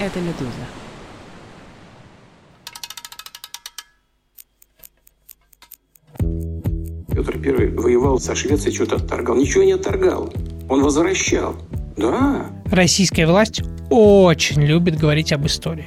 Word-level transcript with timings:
Это 0.00 0.18
«Медуза». 0.18 0.50
Петр 7.12 7.36
I 7.36 7.68
воевал 7.68 8.18
со 8.18 8.34
Швецией, 8.34 8.74
что-то 8.74 8.96
отторгал. 8.96 9.36
Ничего 9.36 9.62
не 9.62 9.72
отторгал. 9.72 10.32
Он 10.70 10.82
возвращал. 10.82 11.54
Да. 11.98 12.46
Российская 12.70 13.26
власть 13.26 13.60
очень 13.90 14.62
любит 14.62 14.98
говорить 14.98 15.34
об 15.34 15.44
истории. 15.44 15.86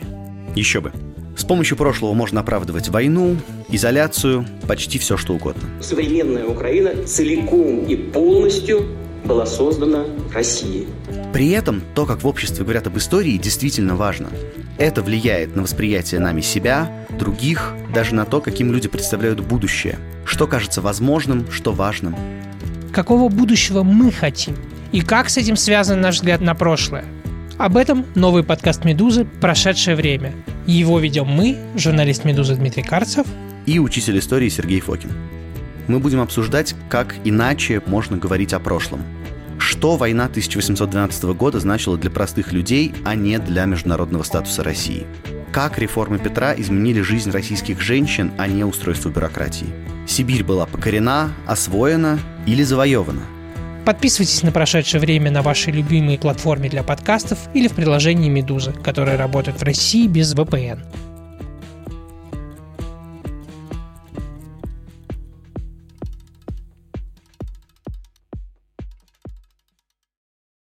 Еще 0.55 0.79
бы. 0.79 0.91
С 1.35 1.43
помощью 1.43 1.75
прошлого 1.75 2.13
можно 2.13 2.41
оправдывать 2.41 2.89
войну, 2.89 3.37
изоляцию, 3.69 4.45
почти 4.67 4.99
все, 4.99 5.17
что 5.17 5.33
угодно. 5.33 5.63
Современная 5.81 6.45
Украина 6.45 7.03
целиком 7.07 7.85
и 7.85 7.95
полностью 7.95 8.89
была 9.25 9.47
создана 9.47 10.03
в 10.03 10.31
России. 10.35 10.87
При 11.33 11.49
этом 11.49 11.81
то, 11.95 12.05
как 12.05 12.21
в 12.21 12.27
обществе 12.27 12.63
говорят 12.63 12.85
об 12.85 12.95
истории, 12.99 13.37
действительно 13.37 13.95
важно. 13.95 14.29
Это 14.77 15.01
влияет 15.01 15.55
на 15.55 15.63
восприятие 15.63 16.19
нами 16.19 16.41
себя, 16.41 16.91
других, 17.17 17.73
даже 17.91 18.13
на 18.13 18.25
то, 18.25 18.39
каким 18.39 18.71
люди 18.71 18.87
представляют 18.87 19.39
будущее, 19.39 19.97
что 20.25 20.45
кажется 20.45 20.79
возможным, 20.79 21.49
что 21.49 21.71
важным. 21.71 22.15
Какого 22.91 23.29
будущего 23.29 23.81
мы 23.81 24.11
хотим? 24.11 24.55
И 24.91 25.01
как 25.01 25.31
с 25.31 25.37
этим 25.37 25.55
связан 25.55 26.01
наш 26.01 26.17
взгляд 26.17 26.39
на 26.39 26.53
прошлое? 26.53 27.03
Об 27.57 27.77
этом 27.77 28.05
новый 28.13 28.43
подкаст 28.43 28.85
«Медузы. 28.85 29.25
Прошедшее 29.25 29.95
время». 29.95 30.33
Его 30.67 30.99
ведем 30.99 31.25
мы, 31.25 31.57
журналист 31.75 32.25
«Медузы» 32.25 32.55
Дмитрий 32.55 32.83
Карцев 32.83 33.25
и 33.65 33.79
учитель 33.79 34.19
истории 34.19 34.49
Сергей 34.49 34.81
Фокин. 34.81 35.11
Мы 35.87 35.97
будем 35.97 36.21
обсуждать, 36.21 36.75
как 36.89 37.15
иначе 37.23 37.81
можно 37.87 38.17
говорить 38.17 38.53
о 38.53 38.59
прошлом. 38.59 39.01
Что 39.65 39.95
война 39.95 40.25
1812 40.25 41.23
года 41.23 41.57
значила 41.57 41.97
для 41.97 42.11
простых 42.11 42.51
людей, 42.51 42.93
а 43.05 43.15
не 43.15 43.39
для 43.39 43.63
международного 43.63 44.23
статуса 44.23 44.61
России? 44.61 45.07
Как 45.53 45.79
реформы 45.79 46.19
Петра 46.19 46.53
изменили 46.53 46.99
жизнь 46.99 47.31
российских 47.31 47.79
женщин, 47.79 48.33
а 48.37 48.47
не 48.47 48.65
устройство 48.65 49.07
бюрократии? 49.07 49.67
Сибирь 50.05 50.43
была 50.43 50.65
покорена, 50.65 51.31
освоена 51.47 52.19
или 52.45 52.61
завоевана? 52.61 53.21
Подписывайтесь 53.85 54.43
на 54.43 54.51
прошедшее 54.51 54.99
время 54.99 55.31
на 55.31 55.41
вашей 55.41 55.71
любимой 55.71 56.19
платформе 56.19 56.69
для 56.69 56.83
подкастов 56.83 57.39
или 57.53 57.69
в 57.69 57.73
приложении 57.73 58.29
«Медуза», 58.29 58.73
которое 58.73 59.15
работает 59.15 59.61
в 59.61 59.63
России 59.63 60.07
без 60.07 60.35
VPN. 60.35 60.79